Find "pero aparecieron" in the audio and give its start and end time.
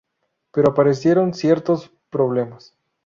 0.51-1.35